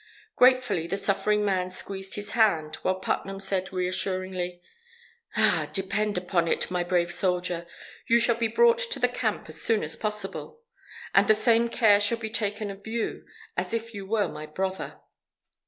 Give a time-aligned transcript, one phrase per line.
[0.35, 4.59] Gratefully, the suffering man squeezed his hand, while Putnam said reassuringly:
[5.35, 5.69] "Ah!
[5.73, 7.67] depend upon it, my brave soldier,
[8.07, 10.59] you shall be brought to the camp as soon as possible,
[11.13, 14.99] and the same care shall be taken of you as if you were my brother."